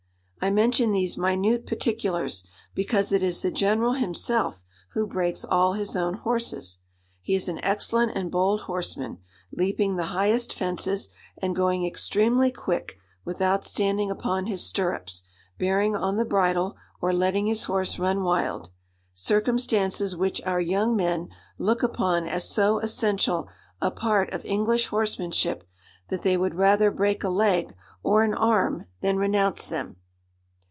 I 0.43 0.49
mention 0.49 0.91
these 0.91 1.19
minute 1.19 1.67
particulars, 1.67 2.47
because 2.73 3.11
it 3.11 3.21
is 3.21 3.43
the 3.43 3.51
General 3.51 3.93
himself 3.93 4.65
who 4.93 5.05
breaks 5.05 5.45
all 5.45 5.73
his 5.73 5.95
own 5.95 6.15
horses. 6.15 6.79
He 7.21 7.35
is 7.35 7.47
an 7.47 7.59
excellent 7.63 8.17
and 8.17 8.31
bold 8.31 8.61
horseman, 8.61 9.19
leaping 9.51 9.97
the 9.97 10.07
highest 10.17 10.51
fences, 10.55 11.09
and 11.37 11.55
going 11.55 11.85
extremely 11.85 12.51
quick 12.51 12.97
without 13.23 13.63
standing 13.63 14.09
upon 14.09 14.47
his 14.47 14.63
stirrups, 14.65 15.21
bearing 15.59 15.95
on 15.95 16.15
the 16.15 16.25
bridle, 16.25 16.75
or 17.01 17.13
letting 17.13 17.45
his 17.45 17.65
horse 17.65 17.99
run 17.99 18.23
wild; 18.23 18.71
circumstances 19.13 20.17
which 20.17 20.41
our 20.43 20.59
young 20.59 20.95
men 20.95 21.29
look 21.59 21.83
upon 21.83 22.25
as 22.27 22.49
so 22.49 22.79
essential 22.79 23.47
a 23.79 23.91
part 23.91 24.33
of 24.33 24.43
English 24.43 24.87
horsemanship, 24.87 25.63
that 26.07 26.23
they 26.23 26.35
would 26.35 26.55
rather 26.55 26.89
break 26.89 27.23
a 27.23 27.29
leg 27.29 27.75
or 28.01 28.23
an 28.23 28.33
arm 28.33 28.87
than 29.01 29.17
renounce 29.17 29.67
them." 29.67 29.97